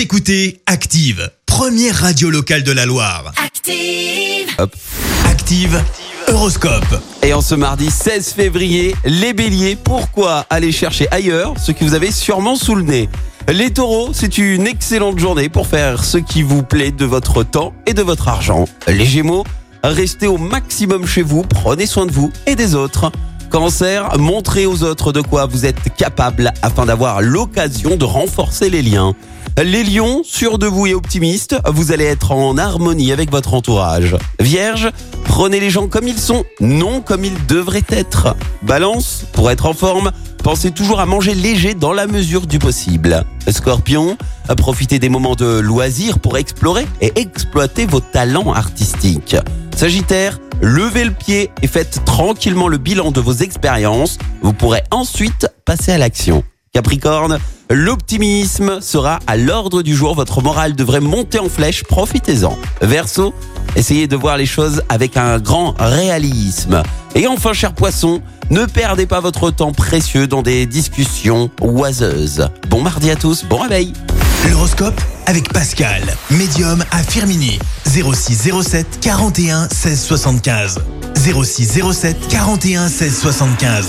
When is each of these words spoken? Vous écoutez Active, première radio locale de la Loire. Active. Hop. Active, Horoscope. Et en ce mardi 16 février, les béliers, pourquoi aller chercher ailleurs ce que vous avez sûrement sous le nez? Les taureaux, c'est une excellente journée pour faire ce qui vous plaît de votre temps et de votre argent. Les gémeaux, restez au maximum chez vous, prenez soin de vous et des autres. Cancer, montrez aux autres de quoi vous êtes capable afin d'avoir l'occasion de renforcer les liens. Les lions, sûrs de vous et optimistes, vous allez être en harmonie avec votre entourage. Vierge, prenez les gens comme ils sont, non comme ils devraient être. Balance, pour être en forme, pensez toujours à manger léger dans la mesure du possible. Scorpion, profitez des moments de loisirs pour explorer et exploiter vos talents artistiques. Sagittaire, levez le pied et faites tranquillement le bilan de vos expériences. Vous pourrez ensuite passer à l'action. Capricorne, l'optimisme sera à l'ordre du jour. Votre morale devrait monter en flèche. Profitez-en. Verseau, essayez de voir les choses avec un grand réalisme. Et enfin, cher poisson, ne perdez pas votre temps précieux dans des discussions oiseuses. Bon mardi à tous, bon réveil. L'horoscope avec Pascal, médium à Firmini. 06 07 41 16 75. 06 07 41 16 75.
Vous 0.00 0.04
écoutez 0.04 0.62
Active, 0.64 1.30
première 1.44 1.94
radio 1.94 2.30
locale 2.30 2.62
de 2.62 2.72
la 2.72 2.86
Loire. 2.86 3.34
Active. 3.36 4.48
Hop. 4.56 4.74
Active, 5.26 5.78
Horoscope. 6.26 7.02
Et 7.22 7.34
en 7.34 7.42
ce 7.42 7.54
mardi 7.54 7.90
16 7.90 8.32
février, 8.32 8.96
les 9.04 9.34
béliers, 9.34 9.76
pourquoi 9.76 10.46
aller 10.48 10.72
chercher 10.72 11.06
ailleurs 11.10 11.52
ce 11.58 11.72
que 11.72 11.84
vous 11.84 11.92
avez 11.92 12.12
sûrement 12.12 12.56
sous 12.56 12.76
le 12.76 12.82
nez? 12.82 13.10
Les 13.46 13.70
taureaux, 13.72 14.14
c'est 14.14 14.38
une 14.38 14.66
excellente 14.66 15.18
journée 15.18 15.50
pour 15.50 15.66
faire 15.66 16.02
ce 16.02 16.16
qui 16.16 16.42
vous 16.42 16.62
plaît 16.62 16.92
de 16.92 17.04
votre 17.04 17.42
temps 17.42 17.74
et 17.84 17.92
de 17.92 18.00
votre 18.00 18.28
argent. 18.28 18.64
Les 18.88 19.04
gémeaux, 19.04 19.44
restez 19.84 20.28
au 20.28 20.38
maximum 20.38 21.06
chez 21.06 21.20
vous, 21.20 21.42
prenez 21.42 21.84
soin 21.84 22.06
de 22.06 22.12
vous 22.12 22.32
et 22.46 22.54
des 22.54 22.74
autres. 22.74 23.12
Cancer, 23.50 24.16
montrez 24.16 24.64
aux 24.64 24.84
autres 24.84 25.12
de 25.12 25.20
quoi 25.20 25.44
vous 25.44 25.66
êtes 25.66 25.94
capable 25.96 26.52
afin 26.62 26.86
d'avoir 26.86 27.20
l'occasion 27.20 27.96
de 27.96 28.04
renforcer 28.04 28.70
les 28.70 28.80
liens. 28.80 29.14
Les 29.58 29.84
lions, 29.84 30.22
sûrs 30.24 30.58
de 30.58 30.66
vous 30.66 30.86
et 30.86 30.94
optimistes, 30.94 31.56
vous 31.66 31.92
allez 31.92 32.04
être 32.04 32.32
en 32.32 32.56
harmonie 32.56 33.12
avec 33.12 33.30
votre 33.30 33.52
entourage. 33.52 34.16
Vierge, 34.38 34.90
prenez 35.24 35.60
les 35.60 35.68
gens 35.68 35.86
comme 35.86 36.08
ils 36.08 36.18
sont, 36.18 36.44
non 36.60 37.02
comme 37.02 37.24
ils 37.24 37.46
devraient 37.46 37.84
être. 37.90 38.34
Balance, 38.62 39.26
pour 39.32 39.50
être 39.50 39.66
en 39.66 39.74
forme, 39.74 40.12
pensez 40.42 40.70
toujours 40.70 41.00
à 41.00 41.06
manger 41.06 41.34
léger 41.34 41.74
dans 41.74 41.92
la 41.92 42.06
mesure 42.06 42.46
du 42.46 42.58
possible. 42.58 43.24
Scorpion, 43.50 44.16
profitez 44.56 44.98
des 44.98 45.10
moments 45.10 45.36
de 45.36 45.58
loisirs 45.58 46.20
pour 46.20 46.38
explorer 46.38 46.86
et 47.02 47.12
exploiter 47.20 47.84
vos 47.84 48.00
talents 48.00 48.52
artistiques. 48.52 49.36
Sagittaire, 49.76 50.38
levez 50.62 51.04
le 51.04 51.12
pied 51.12 51.50
et 51.62 51.66
faites 51.66 52.02
tranquillement 52.06 52.68
le 52.68 52.78
bilan 52.78 53.10
de 53.10 53.20
vos 53.20 53.34
expériences. 53.34 54.16
Vous 54.40 54.54
pourrez 54.54 54.84
ensuite 54.90 55.48
passer 55.66 55.92
à 55.92 55.98
l'action. 55.98 56.44
Capricorne, 56.72 57.38
l'optimisme 57.70 58.80
sera 58.80 59.20
à 59.26 59.36
l'ordre 59.36 59.82
du 59.82 59.94
jour. 59.94 60.14
Votre 60.14 60.42
morale 60.42 60.74
devrait 60.74 61.00
monter 61.00 61.38
en 61.38 61.48
flèche. 61.48 61.84
Profitez-en. 61.84 62.58
Verseau, 62.82 63.32
essayez 63.76 64.08
de 64.08 64.16
voir 64.16 64.36
les 64.36 64.46
choses 64.46 64.82
avec 64.88 65.16
un 65.16 65.38
grand 65.38 65.74
réalisme. 65.78 66.82
Et 67.14 67.26
enfin, 67.26 67.52
cher 67.52 67.72
poisson, 67.72 68.20
ne 68.50 68.66
perdez 68.66 69.06
pas 69.06 69.20
votre 69.20 69.50
temps 69.50 69.72
précieux 69.72 70.26
dans 70.26 70.42
des 70.42 70.66
discussions 70.66 71.50
oiseuses. 71.60 72.48
Bon 72.68 72.82
mardi 72.82 73.10
à 73.10 73.16
tous, 73.16 73.44
bon 73.44 73.58
réveil. 73.58 73.92
L'horoscope 74.50 75.00
avec 75.26 75.52
Pascal, 75.52 76.02
médium 76.30 76.84
à 76.90 77.02
Firmini. 77.02 77.58
06 77.86 78.50
07 78.62 78.98
41 79.00 79.68
16 79.68 80.00
75. 80.02 80.78
06 81.14 81.80
07 81.92 82.16
41 82.28 82.88
16 82.88 83.20
75. 83.20 83.88